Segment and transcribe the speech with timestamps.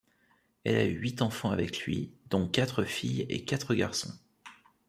[0.63, 4.11] Elle a eu huit enfants avec lui dont quatre filles et quatre garçons.